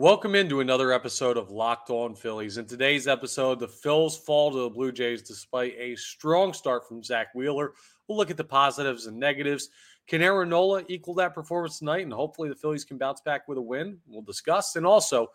[0.00, 2.56] Welcome into another episode of Locked On Phillies.
[2.56, 7.02] In today's episode, the Phils fall to the Blue Jays despite a strong start from
[7.02, 7.72] Zack Wheeler.
[8.06, 9.70] We'll look at the positives and negatives.
[10.06, 12.04] Can Aaron Nola equal that performance tonight?
[12.04, 13.98] And hopefully the Phillies can bounce back with a win.
[14.06, 14.76] We'll discuss.
[14.76, 15.32] And also,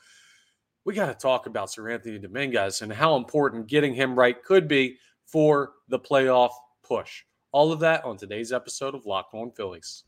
[0.86, 4.96] we got to talk about Seranthony Dominguez and how important getting him right could be
[5.26, 6.52] for the playoff
[6.84, 7.24] push.
[7.52, 10.06] All of that on today's episode of Locked On Phillies.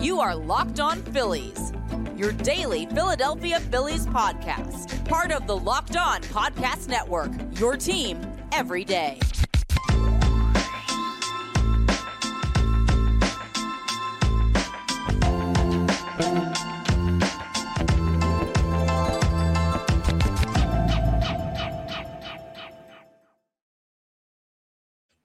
[0.00, 1.72] You are Locked On Phillies
[2.16, 5.04] your daily Philadelphia Phillies podcast.
[5.08, 8.20] Part of the Locked On Podcast Network, your team
[8.52, 9.18] every day.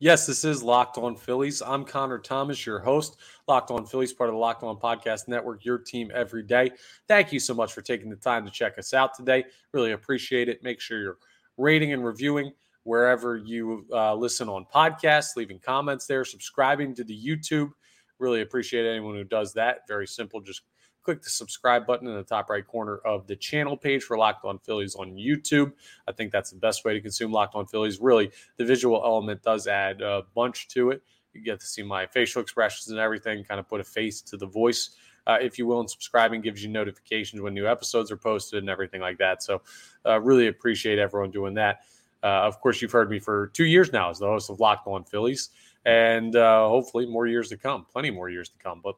[0.01, 1.61] Yes, this is Locked On Phillies.
[1.61, 3.17] I'm Connor Thomas, your host.
[3.47, 6.71] Locked On Phillies, part of the Locked On Podcast Network, your team every day.
[7.07, 9.45] Thank you so much for taking the time to check us out today.
[9.73, 10.63] Really appreciate it.
[10.63, 11.17] Make sure you're
[11.55, 17.15] rating and reviewing wherever you uh, listen on podcasts, leaving comments there, subscribing to the
[17.15, 17.69] YouTube.
[18.17, 19.81] Really appreciate anyone who does that.
[19.87, 20.41] Very simple.
[20.41, 20.63] Just
[21.03, 24.45] click the subscribe button in the top right corner of the channel page for Locked
[24.45, 25.73] On Phillies on YouTube.
[26.07, 27.99] I think that's the best way to consume Locked On Phillies.
[27.99, 31.01] Really, the visual element does add a bunch to it.
[31.33, 34.37] You get to see my facial expressions and everything, kind of put a face to
[34.37, 34.91] the voice.
[35.27, 38.69] Uh, if you will, and subscribing gives you notifications when new episodes are posted and
[38.69, 39.43] everything like that.
[39.43, 39.61] So,
[40.03, 41.81] uh, really appreciate everyone doing that.
[42.23, 44.87] Uh, of course, you've heard me for two years now as the host of Locked
[44.87, 45.49] On Phillies,
[45.85, 48.81] and uh, hopefully more years to come, plenty more years to come.
[48.83, 48.95] But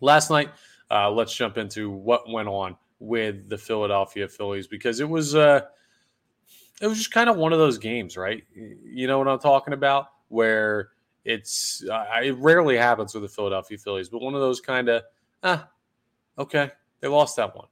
[0.00, 0.50] last night,
[0.90, 5.62] uh, let's jump into what went on with the Philadelphia Phillies because it was uh,
[6.80, 8.44] it was just kind of one of those games, right?
[8.54, 10.90] You know what I'm talking about, where
[11.24, 15.02] it's uh, it rarely happens with the Philadelphia Phillies, but one of those kind of
[15.42, 15.68] ah,
[16.38, 16.70] okay,
[17.00, 17.66] they lost that one.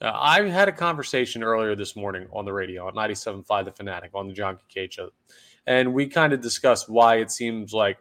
[0.00, 4.12] Uh, I had a conversation earlier this morning on the radio at 97.5 The Fanatic
[4.14, 4.58] on the John
[4.90, 5.10] show,
[5.66, 7.98] and we kind of discussed why it seems like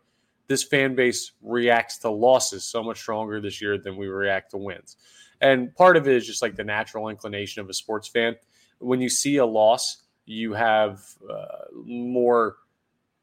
[0.49, 4.57] this fan base reacts to losses so much stronger this year than we react to
[4.57, 4.97] wins.
[5.41, 8.35] And part of it is just like the natural inclination of a sports fan.
[8.79, 11.01] When you see a loss, you have
[11.31, 12.57] uh, more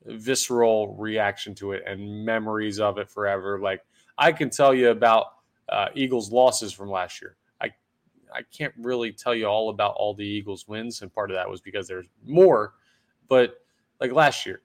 [0.04, 3.58] visceral reaction to it and memories of it forever.
[3.58, 3.84] Like
[4.16, 5.26] I can tell you about
[5.68, 7.36] uh, Eagles losses from last year.
[7.60, 7.70] I
[8.32, 11.50] I can't really tell you all about all the Eagles wins, and part of that
[11.50, 12.74] was because there's more.
[13.28, 13.56] But
[14.00, 14.60] like last year,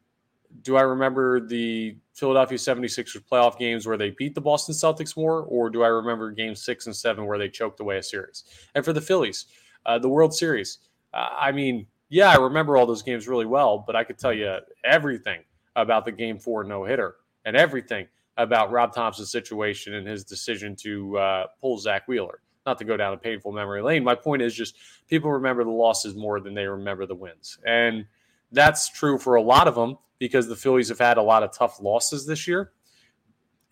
[0.62, 5.44] do I remember the Philadelphia 76ers playoff games where they beat the Boston Celtics more,
[5.44, 8.44] or do I remember game six and seven where they choked away a series?
[8.76, 9.48] And for the Phillies,
[9.86, 10.80] uh, the World Series,
[11.14, 14.34] uh, I mean, yeah, I remember all those games really well, but I could tell
[14.34, 15.42] you everything
[15.76, 18.08] about the game four no hitter and everything
[18.38, 22.42] about Rob Thompson's situation and his decision to uh, pull Zack Wheeler.
[22.66, 24.04] Not to go down a painful memory lane.
[24.04, 24.76] My point is just
[25.08, 27.58] people remember the losses more than they remember the wins.
[27.66, 28.06] And
[28.52, 31.52] that's true for a lot of them because the Phillies have had a lot of
[31.52, 32.74] tough losses this year.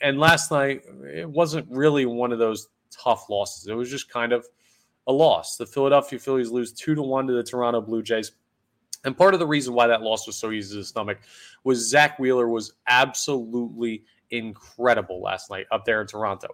[0.02, 3.68] And last night, it wasn't really one of those tough losses.
[3.68, 4.48] It was just kind of
[5.06, 5.58] a loss.
[5.58, 8.32] The Philadelphia Phillies lose two to one to the Toronto Blue Jays.
[9.06, 11.20] And part of the reason why that loss was so easy to stomach
[11.64, 16.48] was Zack Wheeler was absolutely incredible last night up there in Toronto.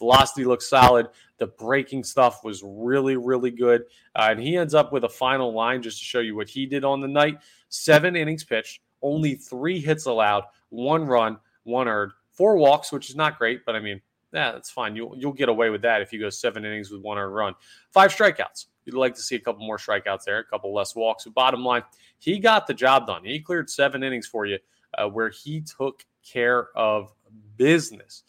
[0.00, 1.06] Velocity looked solid.
[1.38, 3.82] The breaking stuff was really, really good.
[4.16, 6.66] Uh, and he ends up with a final line just to show you what he
[6.66, 7.38] did on the night.
[7.68, 13.16] Seven innings pitched, only three hits allowed, one run, one earned, four walks, which is
[13.16, 14.00] not great, but I mean,
[14.32, 14.94] yeah, that's fine.
[14.96, 17.54] You'll you'll get away with that if you go seven innings with one earned run.
[17.90, 18.66] Five strikeouts.
[18.84, 21.24] You'd like to see a couple more strikeouts there, a couple less walks.
[21.24, 21.82] But bottom line,
[22.18, 23.24] he got the job done.
[23.24, 24.58] He cleared seven innings for you,
[24.96, 27.12] uh, where he took care of
[27.56, 28.24] business,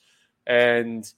[0.46, 1.12] and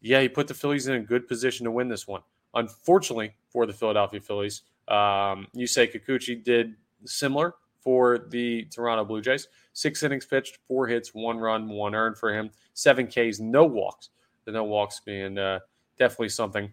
[0.00, 2.22] yeah, he put the Phillies in a good position to win this one.
[2.54, 9.48] Unfortunately for the Philadelphia Phillies, um, Yusei Kikuchi did similar for the Toronto Blue Jays.
[9.72, 14.10] Six innings pitched, four hits, one run, one earned for him, seven Ks, no walks.
[14.44, 15.60] The no walks being uh,
[15.98, 16.72] definitely something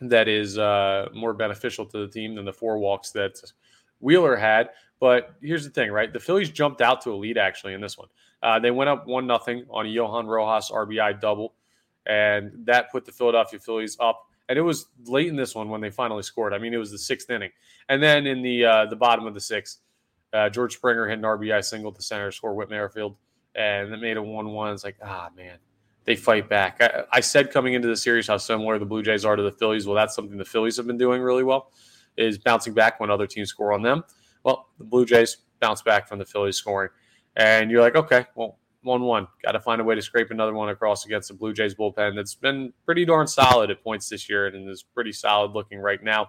[0.00, 3.40] that is uh, more beneficial to the team than the four walks that
[4.00, 4.70] Wheeler had.
[5.00, 6.12] But here's the thing, right?
[6.12, 8.08] The Phillies jumped out to a lead actually in this one.
[8.42, 11.54] Uh, they went up one nothing on a Johan Rojas RBI double,
[12.06, 15.80] and that put the Philadelphia Phillies up and it was late in this one when
[15.80, 16.54] they finally scored.
[16.54, 17.50] I mean, it was the sixth inning,
[17.88, 19.80] and then in the uh, the bottom of the sixth,
[20.32, 23.16] uh, George Springer hit an RBI single to center, score Whit Merrifield,
[23.54, 24.72] and it made a one-one.
[24.72, 25.58] It's like, ah, man,
[26.04, 26.78] they fight back.
[26.80, 29.52] I, I, said coming into the series how similar the Blue Jays are to the
[29.52, 29.86] Phillies.
[29.86, 31.72] Well, that's something the Phillies have been doing really well,
[32.16, 34.04] is bouncing back when other teams score on them.
[34.44, 36.90] Well, the Blue Jays bounce back from the Phillies scoring,
[37.36, 39.26] and you're like, okay, well, 1 1.
[39.44, 42.14] Got to find a way to scrape another one across against the Blue Jays bullpen
[42.14, 46.02] that's been pretty darn solid at points this year and is pretty solid looking right
[46.02, 46.28] now.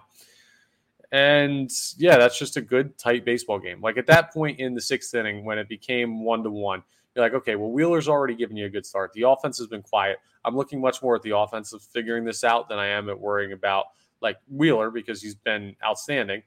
[1.12, 3.80] And yeah, that's just a good, tight baseball game.
[3.80, 6.82] Like at that point in the sixth inning, when it became one to one,
[7.14, 9.12] you're like, okay, well, Wheeler's already given you a good start.
[9.12, 10.18] The offense has been quiet.
[10.44, 13.18] I'm looking much more at the offense of figuring this out than I am at
[13.18, 13.86] worrying about
[14.22, 16.42] like Wheeler because he's been outstanding.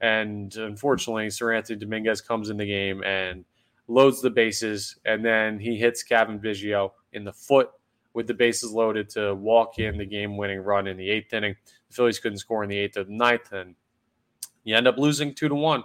[0.00, 3.44] And unfortunately, Seranthony Dominguez comes in the game and
[3.86, 7.70] loads the bases, and then he hits Cavan Biggio in the foot
[8.14, 11.54] with the bases loaded to walk in the game-winning run in the eighth inning.
[11.88, 13.76] The Phillies couldn't score in the eighth or the ninth, and
[14.64, 15.84] you end up losing two to one.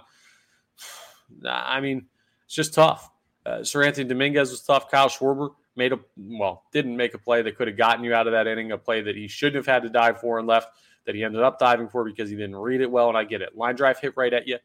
[1.46, 2.06] I mean,
[2.44, 3.10] it's just tough.
[3.44, 4.90] Uh, Seranthony Dominguez was tough.
[4.90, 8.26] Kyle Schwarber made a well, didn't make a play that could have gotten you out
[8.26, 10.68] of that inning, a play that he shouldn't have had to dive for and left
[11.06, 13.08] that he ended up diving for because he didn't read it well.
[13.08, 13.56] And I get it.
[13.56, 14.58] Line drive hit right at you.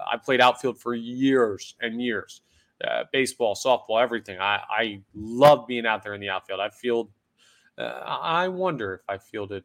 [0.00, 2.42] I played outfield for years and years.
[2.82, 4.40] Uh, baseball, softball, everything.
[4.40, 6.60] I, I love being out there in the outfield.
[6.60, 7.10] I feel,
[7.76, 9.64] uh, I wonder if I fielded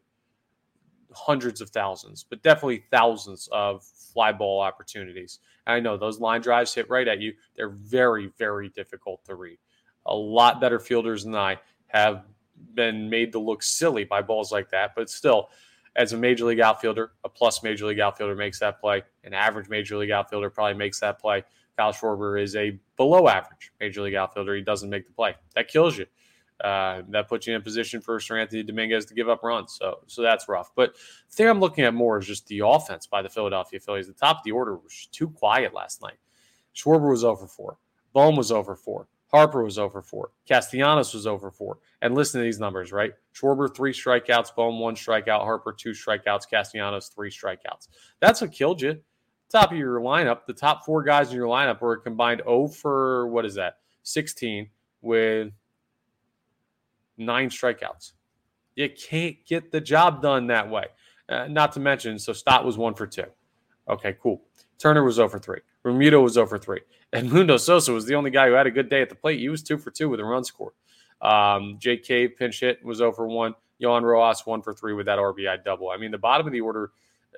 [1.14, 5.40] hundreds of thousands, but definitely thousands of fly ball opportunities.
[5.68, 7.34] And I know those line drives hit right at you.
[7.56, 9.60] They're very, very difficult to read.
[10.06, 11.58] A lot better fielders than I
[11.88, 12.24] have
[12.74, 15.50] been made to look silly by balls like that, but still,
[15.96, 19.02] as a major league outfielder, a plus major league outfielder makes that play.
[19.24, 21.44] An average major league outfielder probably makes that play.
[21.78, 24.56] Kyle Schwarber is a below average major league outfielder.
[24.56, 25.36] He doesn't make the play.
[25.56, 26.06] That kills you.
[26.64, 29.76] Uh, that puts you in a position for Seranthony Dominguez to give up runs.
[29.78, 30.72] So, so that's rough.
[30.76, 34.08] But the thing I'm looking at more is just the offense by the Philadelphia Phillies.
[34.08, 36.18] The top of the order was too quiet last night.
[36.74, 37.78] Schwarber was over four.
[38.14, 39.08] Bohm was over four.
[39.36, 40.32] Harper was over four.
[40.48, 41.80] Castellanos was over four.
[42.02, 43.12] And listen to these numbers, right?
[43.34, 44.56] Schwarber, three strikeouts.
[44.56, 45.42] Bohm, one strikeout.
[45.42, 46.50] Harper, two strikeouts.
[46.50, 47.90] Castellanos, three strikeouts.
[48.22, 49.02] That's what killed you.
[49.52, 53.28] Top of your lineup, the top four guys in your lineup were combined 0 for,
[53.28, 53.78] what is that?
[54.04, 54.70] 16
[55.02, 55.52] with
[57.18, 58.14] nine strikeouts.
[58.76, 60.86] You can't get the job done that way.
[61.28, 63.26] Uh, not to mention, so Stott was one for two.
[63.90, 64.42] Okay, cool.
[64.78, 65.60] Turner was over three.
[65.86, 66.82] Realmuto was over three.
[67.14, 69.40] And Mundo Sosa was the only guy who had a good day at the plate.
[69.40, 70.74] He was two for two with a run scored.
[71.22, 73.56] Um, Jake Cave pinch hit was over one.
[73.78, 75.92] Johan Rojas one for three with that RBI double.
[75.92, 76.92] I mean, the bottom of the order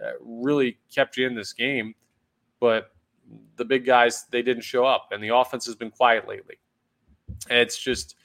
[0.03, 1.94] uh, really kept you in this game,
[2.59, 2.91] but
[3.57, 6.56] the big guys they didn't show up, and the offense has been quiet lately.
[7.51, 8.15] It's just,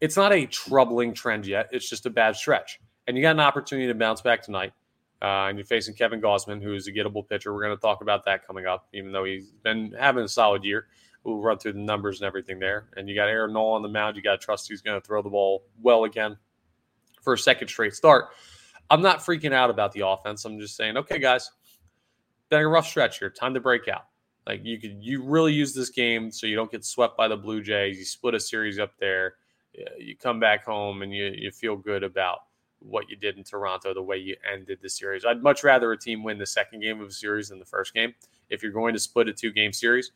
[0.00, 1.68] it's not a troubling trend yet.
[1.72, 4.72] It's just a bad stretch, and you got an opportunity to bounce back tonight.
[5.20, 7.52] Uh, and you're facing Kevin Gausman, who is a gettable pitcher.
[7.52, 10.62] We're going to talk about that coming up, even though he's been having a solid
[10.62, 10.86] year.
[11.24, 12.88] We'll run through the numbers and everything there.
[12.96, 14.16] And you got Aaron Nola on the mound.
[14.16, 16.36] You got to trust he's going to throw the ball well again
[17.22, 18.26] for a second straight start.
[18.90, 20.44] I'm not freaking out about the offense.
[20.44, 21.50] I'm just saying, okay, guys,
[22.48, 23.28] been a rough stretch here.
[23.28, 24.04] Time to break out.
[24.46, 27.36] Like you could, you really use this game so you don't get swept by the
[27.36, 27.98] Blue Jays.
[27.98, 29.34] You split a series up there.
[29.98, 32.40] You come back home and you, you feel good about
[32.80, 35.24] what you did in Toronto, the way you ended the series.
[35.24, 37.92] I'd much rather a team win the second game of a series than the first
[37.94, 38.14] game.
[38.50, 40.12] If you're going to split a two game series,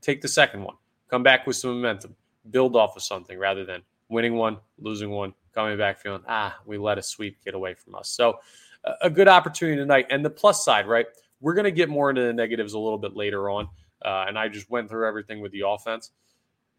[0.00, 0.76] take the second one.
[1.08, 2.14] Come back with some momentum.
[2.50, 6.78] Build off of something rather than winning one, losing one, coming back feeling, ah, we
[6.78, 8.08] let a sweep get away from us.
[8.08, 8.38] So,
[9.00, 10.06] a good opportunity tonight.
[10.10, 11.06] And the plus side, right?
[11.40, 13.68] We're going to get more into the negatives a little bit later on.
[14.04, 16.10] Uh, and I just went through everything with the offense.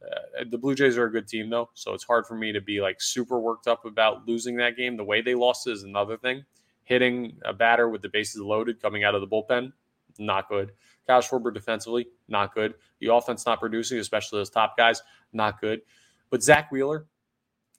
[0.05, 2.61] Uh, the Blue Jays are a good team, though, so it's hard for me to
[2.61, 4.97] be like super worked up about losing that game.
[4.97, 6.43] The way they lost is another thing.
[6.83, 9.73] Hitting a batter with the bases loaded coming out of the bullpen,
[10.19, 10.71] not good.
[11.07, 12.75] Kyle Schwarber defensively, not good.
[12.99, 15.01] The offense not producing, especially those top guys,
[15.33, 15.81] not good.
[16.29, 17.05] But Zack Wheeler,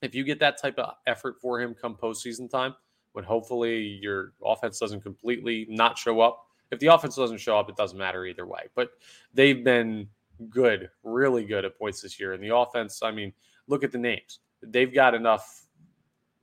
[0.01, 2.75] if you get that type of effort for him come postseason time,
[3.13, 6.45] when hopefully your offense doesn't completely not show up.
[6.71, 8.63] If the offense doesn't show up, it doesn't matter either way.
[8.75, 8.91] But
[9.33, 10.09] they've been
[10.49, 12.33] good, really good at points this year.
[12.33, 13.33] And the offense, I mean,
[13.67, 14.39] look at the names.
[14.61, 15.65] They've got enough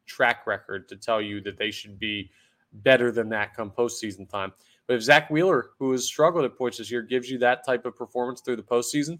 [0.06, 2.30] track record to tell you that they should be
[2.72, 4.52] better than that come postseason time.
[4.86, 7.86] But if Zack Wheeler, who has struggled at points this year, gives you that type
[7.86, 9.18] of performance through the postseason,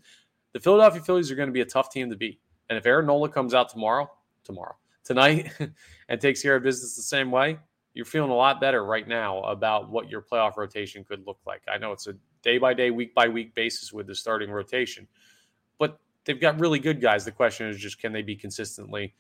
[0.53, 2.41] the Philadelphia Phillies are going to be a tough team to beat.
[2.69, 4.11] And if Aaron Nola comes out tomorrow,
[4.45, 5.51] tomorrow, tonight,
[6.09, 7.59] and takes care of business the same way,
[7.95, 11.63] you're feeling a lot better right now about what your playoff rotation could look like.
[11.73, 12.15] I know it's a
[12.45, 15.09] day by day, week by week basis with the starting rotation.
[15.79, 17.25] But they've got really good guys.
[17.25, 19.15] The question is just can they be consistently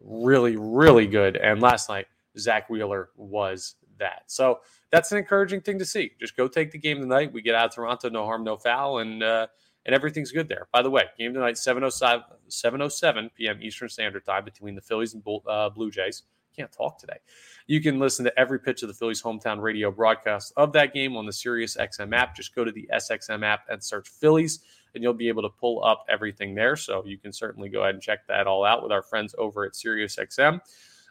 [0.00, 1.36] really, really good?
[1.36, 2.06] And last night,
[2.38, 4.24] Zack Wheeler was that.
[4.26, 4.60] So
[4.90, 6.12] that's an encouraging thing to see.
[6.20, 7.32] Just go take the game tonight.
[7.32, 9.48] We get out of Toronto, no harm, no foul, and uh,
[9.86, 10.68] and everything's good there.
[10.72, 13.58] By the way, game tonight, 707, 707 p.m.
[13.62, 16.24] Eastern Standard Time between the Phillies and uh, Blue Jays.
[16.58, 17.18] Can't talk today.
[17.66, 21.16] You can listen to every pitch of the Phillies hometown radio broadcast of that game
[21.16, 22.34] on the Sirius XM app.
[22.34, 24.60] Just go to the SXM app and search Phillies,
[24.94, 26.76] and you'll be able to pull up everything there.
[26.76, 29.64] So you can certainly go ahead and check that all out with our friends over
[29.64, 30.60] at Sirius XM.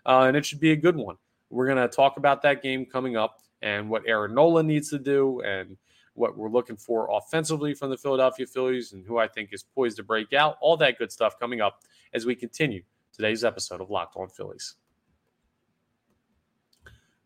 [0.06, 1.16] Uh, and it should be a good one.
[1.50, 5.00] We're going to talk about that game coming up and what Aaron Nola needs to
[5.00, 5.78] do and
[6.14, 9.98] what we're looking for offensively from the Philadelphia Phillies and who I think is poised
[9.98, 10.58] to break out.
[10.60, 12.82] All that good stuff coming up as we continue
[13.14, 14.76] today's episode of Locked On Phillies.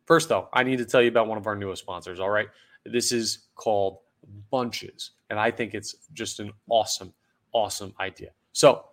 [0.05, 2.19] First, though, I need to tell you about one of our newest sponsors.
[2.19, 2.47] All right.
[2.85, 3.99] This is called
[4.49, 5.11] Bunches.
[5.29, 7.13] And I think it's just an awesome,
[7.53, 8.31] awesome idea.
[8.51, 8.85] So,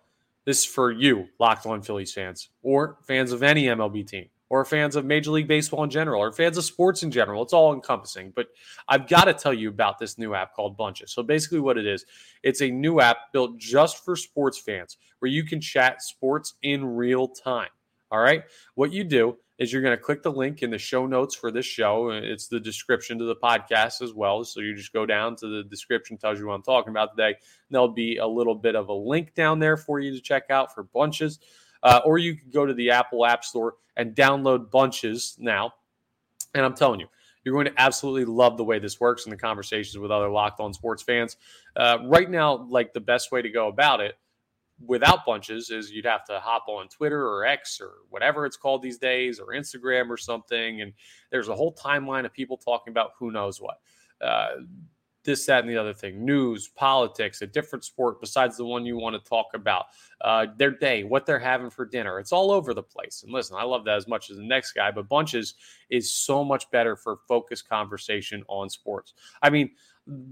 [0.45, 4.63] this is for you, Locked On Phillies fans, or fans of any MLB team, or
[4.65, 7.43] fans of Major League Baseball in general, or fans of sports in general.
[7.43, 8.31] It's all encompassing.
[8.35, 8.47] But
[8.87, 11.11] I've got to tell you about this new app called Bunches.
[11.11, 12.05] So, basically, what it is,
[12.43, 16.85] it's a new app built just for sports fans where you can chat sports in
[16.85, 17.69] real time.
[18.11, 18.43] All right.
[18.75, 21.51] What you do is you're going to click the link in the show notes for
[21.51, 22.11] this show.
[22.11, 24.43] It's the description to the podcast as well.
[24.45, 27.35] So you just go down to the description, tells you what I'm talking about today.
[27.69, 30.73] There'll be a little bit of a link down there for you to check out
[30.73, 31.39] for bunches.
[31.83, 35.73] Uh, or you can go to the Apple App Store and download bunches now.
[36.55, 37.07] And I'm telling you,
[37.43, 40.61] you're going to absolutely love the way this works and the conversations with other locked
[40.61, 41.35] on sports fans.
[41.75, 44.15] Uh, right now, like the best way to go about it
[44.85, 48.81] without bunches is you'd have to hop on Twitter or X or whatever it's called
[48.81, 50.81] these days or Instagram or something.
[50.81, 50.93] And
[51.31, 53.79] there's a whole timeline of people talking about who knows what.
[54.21, 54.49] Uh,
[55.25, 58.97] this, that, and the other thing news, politics, a different sport besides the one you
[58.97, 59.87] want to talk about,
[60.21, 62.19] uh, their day, what they're having for dinner.
[62.19, 63.23] It's all over the place.
[63.23, 65.55] And listen, I love that as much as the next guy, but Bunches
[65.89, 69.13] is so much better for focused conversation on sports.
[69.41, 69.71] I mean,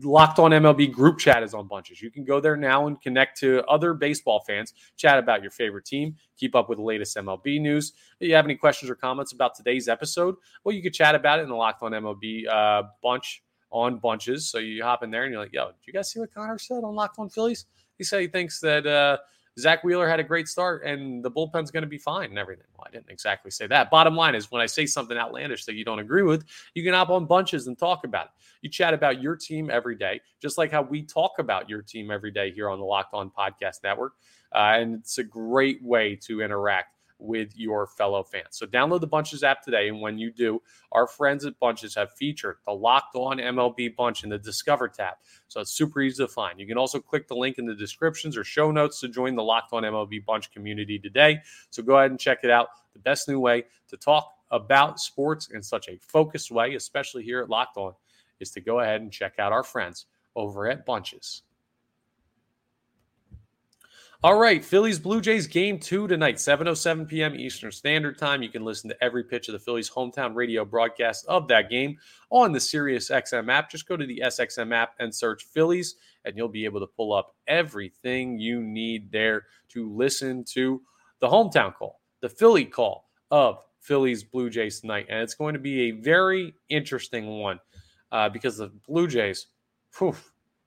[0.02, 2.02] Locked on MLB group chat is on bunches.
[2.02, 5.86] You can go there now and connect to other baseball fans, chat about your favorite
[5.86, 7.94] team, keep up with the latest MLB news.
[8.20, 11.40] If you have any questions or comments about today's episode, well, you could chat about
[11.40, 14.50] it in the Locked on MLB uh, bunch on bunches.
[14.50, 16.58] So you hop in there and you're like, yo, did you guys see what Connor
[16.58, 17.66] said on Locked on Phillies?
[17.98, 19.18] He said he thinks that uh,
[19.60, 22.66] Zack Wheeler had a great start and the bullpen's going to be fine and everything.
[22.78, 23.90] Well, I didn't exactly say that.
[23.90, 26.46] Bottom line is when I say something outlandish that you don't agree with,
[26.76, 28.32] you can hop on bunches and talk about it.
[28.62, 32.12] You chat about your team every day, just like how we talk about your team
[32.12, 34.14] every day here on the Locked On Podcast Network.
[34.54, 38.50] Uh, and it's a great way to interact with your fellow fans.
[38.52, 39.88] So download the Bunches app today.
[39.88, 44.24] And when you do, our friends at Bunches have featured the Locked On MLB Bunch
[44.24, 45.16] in the Discover tab.
[45.48, 46.60] So it's super easy to find.
[46.60, 49.44] You can also click the link in the descriptions or show notes to join the
[49.44, 51.40] Locked On MLB Bunch community today.
[51.70, 52.68] So go ahead and check it out.
[52.94, 57.42] The best new way to talk about sports in such a focused way, especially here
[57.42, 57.94] at Locked On,
[58.40, 60.06] is to go ahead and check out our friends
[60.36, 61.42] over at Bunches.
[64.24, 67.36] All right, Phillies Blue Jays game two tonight, 7:07 p.m.
[67.36, 68.42] Eastern Standard Time.
[68.42, 72.00] You can listen to every pitch of the Phillies hometown radio broadcast of that game
[72.32, 73.70] on the Sirius XM app.
[73.70, 77.14] Just go to the SXM app and search Phillies, and you'll be able to pull
[77.14, 80.82] up everything you need there to listen to
[81.20, 85.06] the hometown call, the Philly call of Phillies Blue Jays tonight.
[85.10, 87.60] And it's going to be a very interesting one
[88.12, 89.46] uh, because the Blue Jays,
[90.00, 90.16] whew,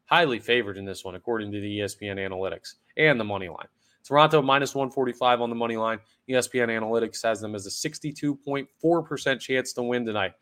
[0.04, 3.68] highly favored in this one, according to the ESPN analytics and the money line.
[4.04, 5.98] Toronto minus 145 on the money line.
[6.28, 10.32] ESPN Analytics has them as a 62.4% chance to win tonight.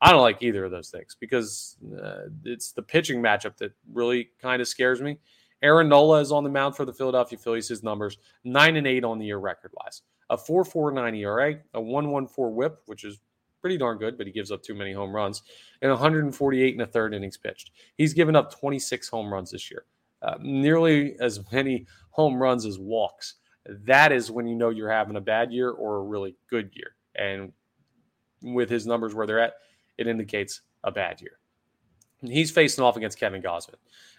[0.00, 4.30] I don't like either of those things because uh, it's the pitching matchup that really
[4.40, 5.18] kind of scares me.
[5.62, 7.68] Aaron Nola is on the mound for the Philadelphia Phillies.
[7.68, 10.02] His numbers nine and eight on the year record wise.
[10.30, 13.18] A 4.49 ERA, a 1.14 WHIP, which is
[13.60, 15.42] pretty darn good, but he gives up too many home runs,
[15.82, 17.72] and 148 and a third innings pitched.
[17.96, 19.84] He's given up 26 home runs this year
[20.22, 23.34] uh, nearly as many home runs as walks.
[23.66, 26.96] That is when you know you're having a bad year or a really good year.
[27.14, 27.52] And
[28.42, 29.54] with his numbers where they're at,
[29.98, 31.38] it indicates a bad year.
[32.22, 33.74] He's facing off against Kevin Gausman.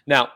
[0.06, 0.28] Now,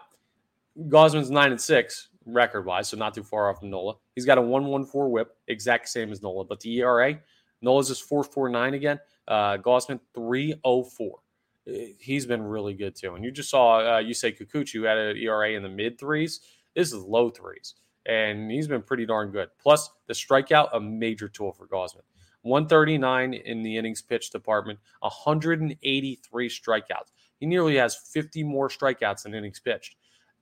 [0.88, 3.94] Gausman's nine and six record wise, so not too far off from Nola.
[4.14, 7.18] He's got a 114 whip, exact same as Nola, but the ERA,
[7.62, 9.00] Nola's is 449 again.
[9.26, 11.18] Uh, Gausman 304
[11.66, 13.14] he's been really good too.
[13.14, 16.40] And you just saw uh, Yusei Kikuchi had an ERA in the mid threes.
[16.74, 17.74] This is low threes,
[18.06, 19.48] and he's been pretty darn good.
[19.60, 22.02] Plus the strikeout, a major tool for Gausman.
[22.42, 27.12] 139 in the innings pitch department, 183 strikeouts.
[27.40, 29.96] He nearly has 50 more strikeouts than innings pitched.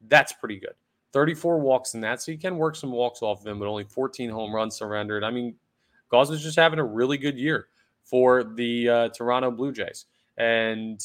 [0.09, 0.75] That's pretty good.
[1.13, 3.85] 34 walks in that, so you can work some walks off of him, but only
[3.85, 5.23] 14 home runs surrendered.
[5.23, 5.55] I mean,
[6.13, 7.69] Gausman's just having a really good year
[8.05, 10.07] for the uh, Toronto Blue Jays.
[10.37, 11.01] And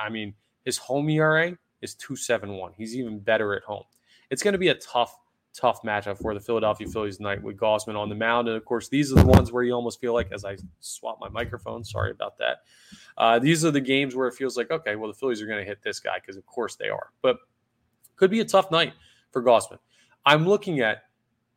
[0.00, 2.72] I mean, his home ERA is 271.
[2.76, 3.84] He's even better at home.
[4.30, 5.16] It's going to be a tough,
[5.54, 8.48] tough matchup for the Philadelphia Phillies tonight with Gausman on the mound.
[8.48, 11.18] And of course, these are the ones where you almost feel like, as I swap
[11.20, 12.58] my microphone, sorry about that.
[13.16, 15.60] Uh, these are the games where it feels like, okay, well, the Phillies are going
[15.60, 17.10] to hit this guy because, of course, they are.
[17.22, 17.38] But
[18.16, 18.94] could be a tough night
[19.30, 19.78] for Gausman.
[20.24, 21.04] I'm looking at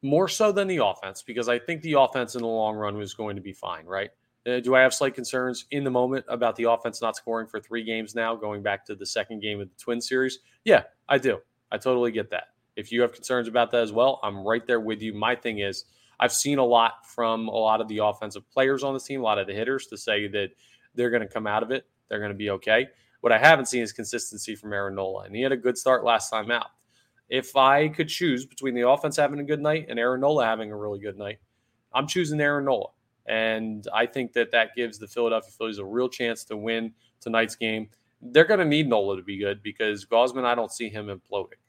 [0.01, 3.13] more so than the offense because I think the offense in the long run was
[3.13, 4.11] going to be fine, right?
[4.49, 7.59] Uh, do I have slight concerns in the moment about the offense not scoring for
[7.59, 10.39] three games now, going back to the second game of the Twin Series?
[10.65, 11.39] Yeah, I do.
[11.71, 12.49] I totally get that.
[12.75, 15.13] If you have concerns about that as well, I'm right there with you.
[15.13, 15.85] My thing is,
[16.19, 19.23] I've seen a lot from a lot of the offensive players on the team, a
[19.23, 20.49] lot of the hitters to say that
[20.95, 21.85] they're going to come out of it.
[22.07, 22.87] They're going to be okay.
[23.21, 26.03] What I haven't seen is consistency from Aaron Nola, and he had a good start
[26.03, 26.67] last time out.
[27.29, 30.71] If I could choose between the offense having a good night and Aaron Nola having
[30.71, 31.39] a really good night,
[31.93, 32.87] I'm choosing Aaron Nola.
[33.29, 37.55] And I think that that gives the Philadelphia Phillies a real chance to win tonight's
[37.55, 37.87] game.
[38.21, 41.59] They're going to need Nola to be good because Gausman, I don't see him imploding.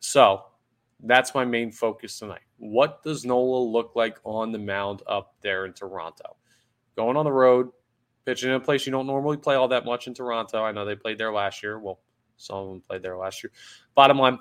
[0.00, 0.42] So
[1.04, 2.40] that's my main focus tonight.
[2.58, 6.36] What does Nola look like on the mound up there in Toronto?
[6.96, 7.70] Going on the road,
[8.24, 10.64] pitching in a place you don't normally play all that much in Toronto.
[10.64, 11.78] I know they played there last year.
[11.78, 12.00] Well,
[12.36, 13.52] some of them played there last year.
[13.94, 14.40] Bottom line,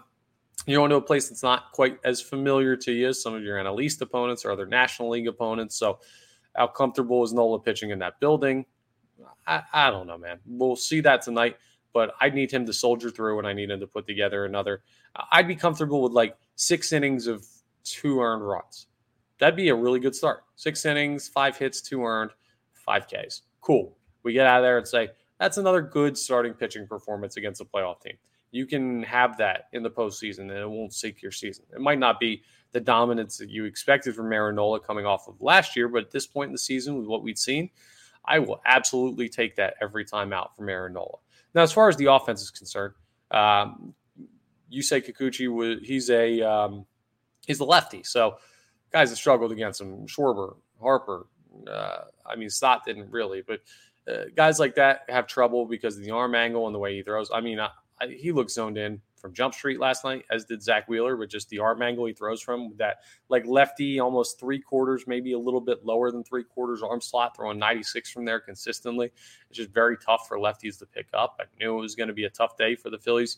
[0.66, 3.44] you're going to a place that's not quite as familiar to you as some of
[3.44, 5.76] your NL East opponents or other National League opponents.
[5.76, 6.00] So,
[6.56, 8.66] how comfortable is Nola pitching in that building?
[9.46, 10.40] I, I don't know, man.
[10.46, 11.58] We'll see that tonight
[11.96, 14.84] but I need him to soldier through and I need him to put together another.
[15.32, 17.48] I'd be comfortable with like six innings of
[17.86, 18.88] two earned runs.
[19.40, 20.44] That'd be a really good start.
[20.58, 22.32] Six innings, five hits, two earned,
[22.74, 23.44] five Ks.
[23.62, 23.96] Cool.
[24.24, 25.08] We get out of there and say,
[25.40, 28.18] that's another good starting pitching performance against a playoff team.
[28.56, 31.66] You can have that in the postseason and it won't sink your season.
[31.74, 35.42] It might not be the dominance that you expected from Aaron Nola coming off of
[35.42, 37.70] last year, but at this point in the season, with what we've seen,
[38.24, 41.18] I will absolutely take that every time out from Aaron Nola.
[41.54, 42.94] Now, as far as the offense is concerned,
[43.30, 43.94] um,
[44.72, 46.86] Yusei Kikuchi was he's a um,
[47.46, 48.38] he's the lefty, so
[48.90, 51.28] guys that struggled against him, Schwarber, Harper.
[51.70, 53.60] Uh, I mean, Stott didn't really, but
[54.08, 57.04] uh, guys like that have trouble because of the arm angle and the way he
[57.04, 57.30] throws.
[57.34, 57.70] I mean, I,
[58.10, 61.50] he looks zoned in from Jump Street last night, as did Zack Wheeler, with just
[61.50, 62.98] the arm angle he throws from that
[63.30, 67.36] like lefty, almost three quarters, maybe a little bit lower than three quarters arm slot,
[67.36, 69.12] throwing 96 from there consistently.
[69.50, 71.40] It's just very tough for lefties to pick up.
[71.40, 73.38] I knew it was going to be a tough day for the Phillies.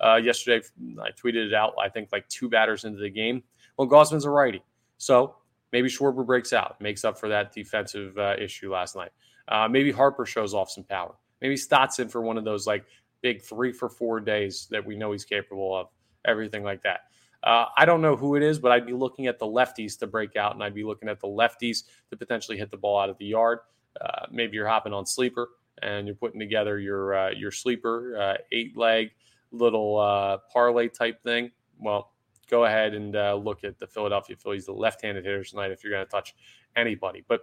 [0.00, 0.66] Uh, yesterday,
[1.02, 3.42] I tweeted it out, I think like two batters into the game.
[3.76, 4.62] Well, Gausman's a righty.
[4.98, 5.36] So
[5.72, 9.10] maybe Schwarber breaks out, makes up for that defensive uh, issue last night.
[9.48, 11.14] Uh, maybe Harper shows off some power.
[11.40, 12.84] Maybe Stott's in for one of those like
[13.26, 15.88] big three for four days that we know he's capable of,
[16.24, 17.00] everything like that.
[17.42, 20.06] Uh, I don't know who it is, but I'd be looking at the lefties to
[20.06, 23.10] break out, and I'd be looking at the lefties to potentially hit the ball out
[23.10, 23.58] of the yard.
[24.00, 25.48] Uh, maybe you're hopping on sleeper
[25.82, 29.10] and you're putting together your uh, your sleeper uh, eight leg
[29.50, 31.50] little uh, parlay type thing.
[31.80, 32.12] Well,
[32.48, 35.92] go ahead and uh, look at the Philadelphia Phillies, the left-handed hitters tonight, if you're
[35.92, 36.34] going to touch
[36.76, 37.24] anybody.
[37.26, 37.40] But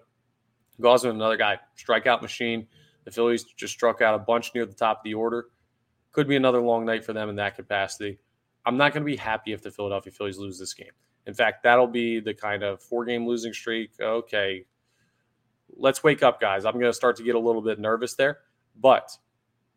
[0.80, 2.68] Gausman, another guy, strikeout machine.
[3.04, 5.48] The Phillies just struck out a bunch near the top of the order.
[6.14, 8.20] Could be another long night for them in that capacity.
[8.66, 10.92] I'm not going to be happy if the Philadelphia Phillies lose this game.
[11.26, 13.92] In fact, that'll be the kind of four game losing streak.
[14.00, 14.66] Okay,
[15.76, 16.66] let's wake up, guys.
[16.66, 18.40] I'm going to start to get a little bit nervous there,
[18.80, 19.12] but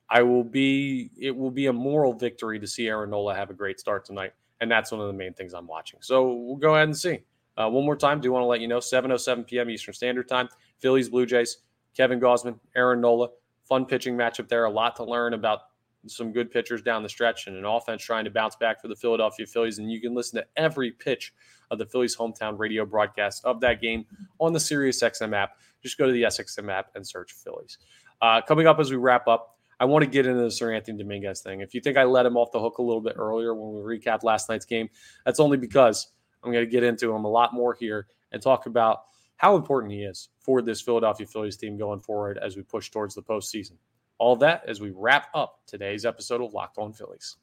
[0.09, 3.55] I will be, it will be a moral victory to see Aaron Nola have a
[3.55, 4.33] great start tonight.
[4.61, 6.01] And that's one of the main things I'm watching.
[6.03, 7.21] So we'll go ahead and see.
[7.57, 9.71] Uh, one more time, do want to let you know 7.07 p.m.
[9.71, 11.59] Eastern Standard Time, Phillies, Blue Jays,
[11.97, 13.29] Kevin Gausman, Aaron Nola.
[13.65, 14.65] Fun pitching matchup there.
[14.65, 15.61] A lot to learn about
[16.09, 18.97] some good pitchers down the stretch and an offense trying to bounce back for the
[18.97, 19.79] Philadelphia Phillies.
[19.79, 21.33] And you can listen to every pitch
[21.71, 24.07] of the Phillies hometown radio broadcast of that game
[24.41, 25.59] on the SiriusXM app.
[25.83, 27.79] Just go to the SXM app and search Phillies.
[28.23, 31.43] Uh, coming up as we wrap up, I want to get into the Seranthony Dominguez
[31.43, 31.61] thing.
[31.61, 33.99] If you think I let him off the hook a little bit earlier when we
[33.99, 34.89] recapped last night's game,
[35.25, 36.09] that's only because
[36.43, 39.01] I'm going to get into him a lot more here and talk about
[39.37, 43.15] how important he is for this Philadelphia Phillies team going forward as we push towards
[43.15, 43.73] the postseason.
[44.19, 47.37] All that as we wrap up today's episode of Locked On Phillies.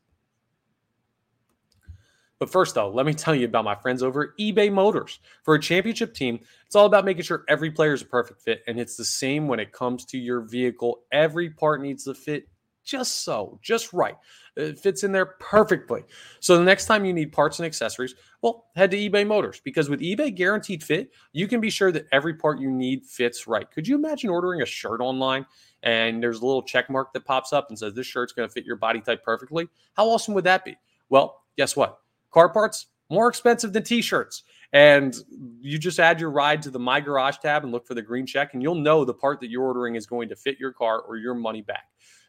[2.40, 5.20] But first, though, let me tell you about my friends over at eBay Motors.
[5.44, 8.64] For a championship team, it's all about making sure every player is a perfect fit,
[8.68, 11.04] and it's the same when it comes to your vehicle.
[11.12, 12.50] Every part needs to fit
[12.84, 14.16] just so, just right.
[14.56, 16.04] It fits in there perfectly.
[16.40, 19.90] So the next time you need parts and accessories, well, head to eBay Motors because
[19.90, 23.70] with eBay Guaranteed Fit, you can be sure that every part you need fits right.
[23.72, 25.46] Could you imagine ordering a shirt online
[25.82, 28.54] and there's a little check mark that pops up and says this shirt's going to
[28.54, 29.68] fit your body type perfectly?
[29.94, 30.78] How awesome would that be?
[31.10, 32.00] Well, guess what?
[32.32, 34.44] Car parts more expensive than t-shirts.
[34.74, 35.16] And
[35.62, 38.26] you just add your ride to the My Garage tab and look for the green
[38.26, 41.02] check, and you'll know the part that you're ordering is going to fit your car
[41.02, 41.86] or your money back.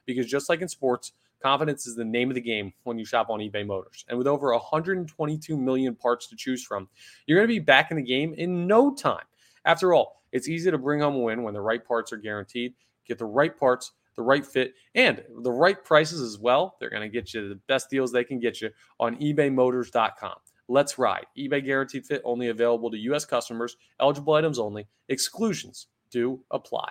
[0.07, 1.12] Because just like in sports,
[1.43, 4.05] confidence is the name of the game when you shop on eBay Motors.
[4.09, 6.88] And with over 122 million parts to choose from,
[7.27, 9.25] you're going to be back in the game in no time.
[9.64, 12.75] After all, it's easy to bring home a win when the right parts are guaranteed.
[13.07, 16.77] Get the right parts, the right fit, and the right prices as well.
[16.81, 20.35] They're going to get you the best deals they can get you on ebaymotors.com.
[20.69, 21.27] Let's ride.
[21.37, 23.27] eBay guaranteed fit only available to U.S.
[23.27, 24.87] customers, eligible items only.
[25.09, 26.88] Exclusions do apply.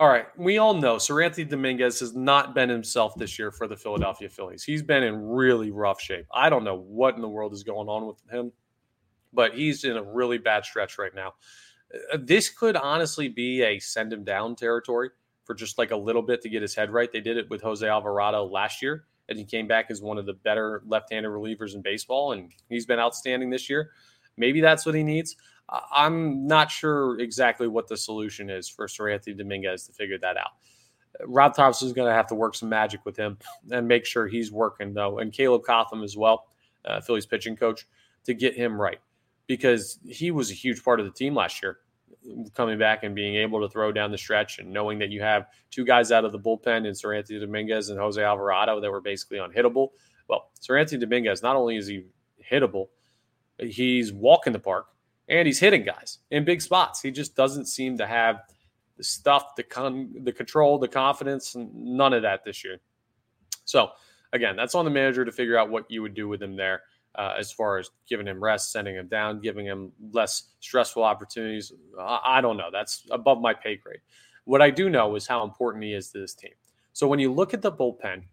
[0.00, 3.76] All right, we all know Seranthony Dominguez has not been himself this year for the
[3.76, 4.64] Philadelphia Phillies.
[4.64, 6.26] He's been in really rough shape.
[6.34, 8.50] I don't know what in the world is going on with him,
[9.32, 11.34] but he's in a really bad stretch right now.
[12.12, 15.10] Uh, this could honestly be a send him down territory
[15.44, 17.12] for just like a little bit to get his head right.
[17.12, 20.26] They did it with Jose Alvarado last year and he came back as one of
[20.26, 23.90] the better left-handed relievers in baseball, and he's been outstanding this year.
[24.36, 25.36] Maybe that's what he needs.
[25.68, 30.50] I'm not sure exactly what the solution is for Seranthony Dominguez to figure that out.
[31.26, 33.38] Rob Thompson is going to have to work some magic with him
[33.70, 36.46] and make sure he's working though, and Caleb Cotham as well,
[36.84, 37.86] uh, Phillies pitching coach,
[38.24, 38.98] to get him right
[39.46, 41.78] because he was a huge part of the team last year
[42.54, 45.46] coming back and being able to throw down the stretch and knowing that you have
[45.70, 49.38] two guys out of the bullpen in Seranthony Dominguez and Jose Alvarado that were basically
[49.38, 49.90] unhittable.
[50.28, 52.04] Well, Seranthony Dominguez, not only is he
[52.50, 52.88] hittable,
[53.58, 54.86] he's walking the park
[55.28, 57.00] and he's hitting guys in big spots.
[57.00, 58.42] He just doesn't seem to have
[58.96, 62.78] the stuff, the con- the control, the confidence, none of that this year.
[63.64, 63.90] So
[64.32, 66.82] again, that's on the manager to figure out what you would do with him there
[67.14, 71.72] uh, as far as giving him rest, sending him down, giving him less stressful opportunities.
[71.98, 72.68] I, I don't know.
[72.72, 74.00] That's above my pay grade.
[74.44, 76.52] What I do know is how important he is to this team.
[76.92, 78.24] So when you look at the bullpen,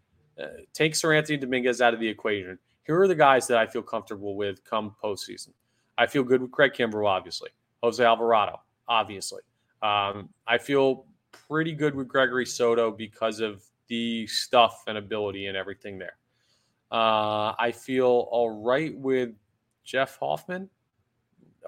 [0.42, 2.58] uh, take Seranthony Dominguez out of the equation.
[2.84, 5.50] Here are the guys that I feel comfortable with come postseason.
[6.02, 7.52] I feel good with Craig Kimbrel, obviously.
[7.84, 9.44] Jose Alvarado, obviously.
[9.84, 11.06] Um, I feel
[11.48, 16.18] pretty good with Gregory Soto because of the stuff and ability and everything there.
[16.92, 19.30] Uh, I feel all right with
[19.84, 20.72] Jeff Hoffman.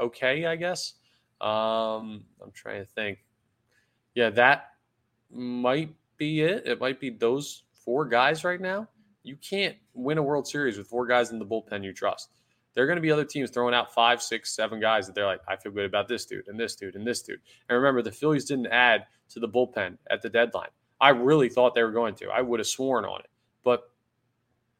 [0.01, 0.93] Okay, I guess.
[1.39, 3.19] Um, I'm trying to think.
[4.15, 4.71] Yeah, that
[5.29, 6.65] might be it.
[6.65, 8.87] It might be those four guys right now.
[9.21, 12.31] You can't win a World Series with four guys in the bullpen you trust.
[12.73, 15.25] There are going to be other teams throwing out five, six, seven guys that they're
[15.25, 17.39] like, I feel good about this dude and this dude and this dude.
[17.69, 20.69] And remember, the Phillies didn't add to the bullpen at the deadline.
[20.99, 22.29] I really thought they were going to.
[22.29, 23.29] I would have sworn on it.
[23.63, 23.83] But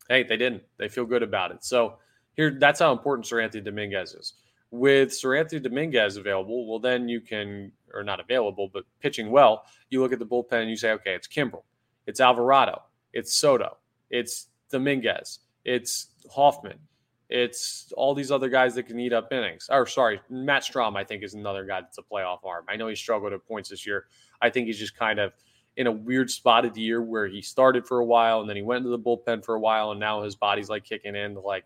[0.09, 0.63] Hey, they didn't.
[0.77, 1.63] They feel good about it.
[1.63, 1.95] So
[2.35, 4.33] here, that's how important Seranthony Dominguez is.
[4.71, 10.01] With Seranthony Dominguez available, well, then you can, or not available, but pitching well, you
[10.01, 11.63] look at the bullpen and you say, okay, it's Kimbrel,
[12.07, 12.81] it's Alvarado,
[13.13, 13.77] it's Soto,
[14.09, 16.79] it's Dominguez, it's Hoffman,
[17.33, 19.67] it's all these other guys that can eat up innings.
[19.69, 22.65] Or sorry, Matt Strahm, I think, is another guy that's a playoff arm.
[22.69, 24.05] I know he struggled at points this year.
[24.41, 25.33] I think he's just kind of–
[25.75, 28.55] in a weird spot of the year where he started for a while and then
[28.55, 31.35] he went into the bullpen for a while and now his body's like kicking in
[31.35, 31.65] like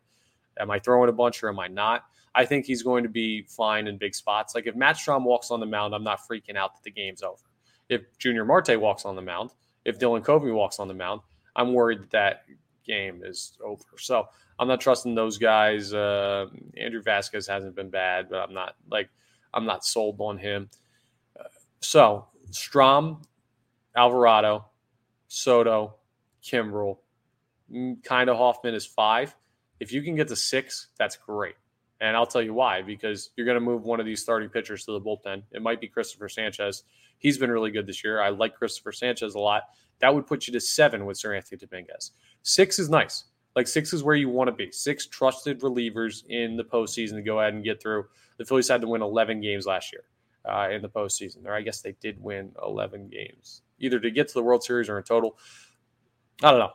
[0.60, 2.06] am I throwing a bunch or am I not?
[2.34, 4.56] I think he's going to be fine in big spots.
[4.56, 7.22] Like if Matt Strahm walks on the mound, I'm not freaking out that the game's
[7.22, 7.44] over.
[7.90, 9.52] If Junior Marte walks on the mound,
[9.86, 11.22] if Dylan Covey walks on the mound,
[11.56, 12.44] I'm worried that
[12.88, 13.84] game is over.
[13.98, 15.94] So I'm not trusting those guys.
[15.94, 19.10] Uh, Andrew Vasquez hasn't been bad, but I'm not like
[19.54, 20.70] I'm not sold on him.
[21.40, 21.44] Uh,
[21.80, 23.24] so Strahm,
[23.96, 24.66] Alvarado,
[25.28, 25.96] Soto,
[26.44, 26.98] Kimbrel,
[27.72, 29.36] mm, kind of Hoffman is five.
[29.80, 31.56] If you can get to six, that's great.
[32.00, 34.86] And I'll tell you why, because you're going to move one of these starting pitchers
[34.86, 35.44] to the bullpen.
[35.52, 36.84] It might be Christopher Sanchez.
[37.20, 38.22] He's been really good this year.
[38.22, 39.64] I like Christopher Sanchez a lot.
[40.00, 42.12] That would put you to seven with Seranthony Dominguez.
[42.44, 43.26] Six is nice.
[43.56, 44.72] Like six is where you want to be.
[44.72, 48.06] Six trusted relievers in the postseason to go ahead and get through.
[48.38, 50.04] The Phillies had to win 11 games last year
[50.46, 54.28] uh, in the postseason, or I guess they did win 11 games either to get
[54.28, 55.38] to the World Series or in total.
[56.44, 56.72] I don't know.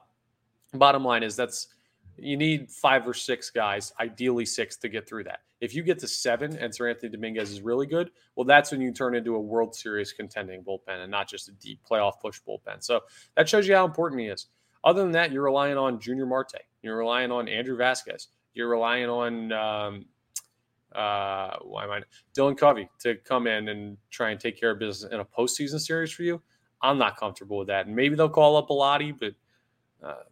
[0.75, 1.69] Bottom line is that's
[2.17, 5.41] you need five or six guys, ideally six, to get through that.
[5.62, 8.92] If you get to seven and Seranthony Dominguez is really good, well, that's when you
[8.92, 12.83] turn into a World Series contending bullpen and not just a deep playoff push bullpen.
[12.83, 13.01] So
[13.37, 14.48] that shows you how important he is.
[14.83, 16.62] Other than that, you're relying on Junior Marte.
[16.83, 18.27] You're relying on Andrew Vasquez.
[18.55, 20.05] You're relying on um,
[20.94, 22.03] uh, why am I
[22.37, 25.81] Dylan Covey to come in and try and take care of business in a postseason
[25.81, 26.42] series for you.
[26.83, 27.87] I'm not comfortable with that.
[27.87, 29.33] And maybe they'll call up Bellatti, but
[30.05, 30.22] uh,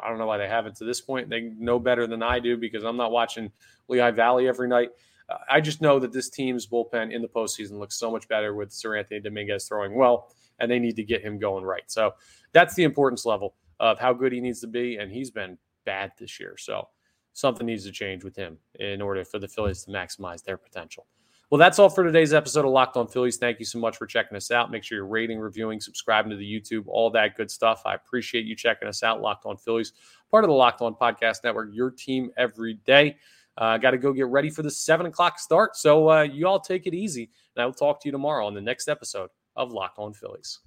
[0.00, 1.28] I don't know why they haven't to this point.
[1.28, 3.50] They know better than I do because I'm not watching
[3.88, 4.90] Lehigh Valley every night.
[5.28, 8.54] Uh, I just know that this team's bullpen in the postseason looks so much better
[8.54, 11.84] with Seranthony Dominguez throwing well, and they need to get him going right.
[11.86, 12.14] So
[12.52, 16.12] that's the importance level of how good he needs to be, and he's been bad
[16.18, 16.56] this year.
[16.58, 16.88] So
[17.32, 21.06] something needs to change with him in order for the Phillies to maximize their potential.
[21.52, 23.36] Well, that's all for today's episode of Locked On Phillies.
[23.36, 24.70] Thank you so much for checking us out.
[24.70, 27.82] Make sure you're rating, reviewing, subscribing to the YouTube, all that good stuff.
[27.84, 29.20] I appreciate you checking us out.
[29.20, 29.92] Locked On Phillies,
[30.30, 33.18] part of the Locked On Podcast Network, your team every day.
[33.58, 35.76] I uh, got to go get ready for the seven o'clock start.
[35.76, 37.28] So uh, you all take it easy.
[37.54, 40.60] And I will talk to you tomorrow on the next episode of Locked On Phillies.